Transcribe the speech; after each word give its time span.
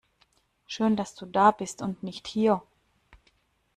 Schön 0.65 0.95
dass 0.95 1.13
du 1.13 1.27
da 1.27 1.51
bist 1.51 1.83
und 1.83 2.01
nicht 2.01 2.25
hier! 2.27 2.63